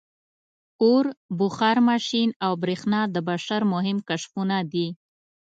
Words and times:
•اور، 0.85 1.05
بخار 1.39 1.77
ماشین 1.89 2.29
او 2.45 2.51
برېښنا 2.63 3.01
د 3.15 3.17
بشر 3.29 3.61
مهم 3.73 3.97
کشفونه 4.09 4.57
دي. 4.71 4.87